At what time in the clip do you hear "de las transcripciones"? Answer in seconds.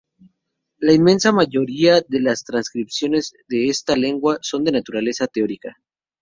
2.01-3.35